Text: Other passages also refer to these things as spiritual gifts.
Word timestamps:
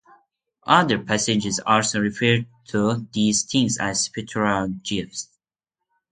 Other 0.65 0.97
passages 0.97 1.59
also 1.63 1.99
refer 2.01 2.43
to 2.69 3.07
these 3.13 3.43
things 3.43 3.77
as 3.77 4.03
spiritual 4.05 4.69
gifts. 4.83 5.29